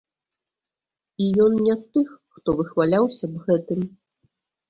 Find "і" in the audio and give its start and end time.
1.25-1.27